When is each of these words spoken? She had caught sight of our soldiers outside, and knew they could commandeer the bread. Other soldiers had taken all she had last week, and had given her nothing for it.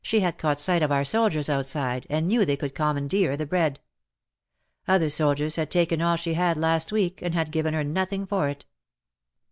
She 0.03 0.21
had 0.21 0.39
caught 0.39 0.59
sight 0.59 0.81
of 0.81 0.91
our 0.91 1.05
soldiers 1.05 1.47
outside, 1.47 2.07
and 2.09 2.27
knew 2.27 2.43
they 2.43 2.57
could 2.57 2.73
commandeer 2.73 3.37
the 3.37 3.45
bread. 3.45 3.79
Other 4.87 5.11
soldiers 5.11 5.57
had 5.57 5.69
taken 5.69 6.01
all 6.01 6.15
she 6.15 6.33
had 6.33 6.57
last 6.57 6.91
week, 6.91 7.21
and 7.21 7.35
had 7.35 7.51
given 7.51 7.75
her 7.75 7.83
nothing 7.83 8.25
for 8.25 8.49
it. 8.49 8.65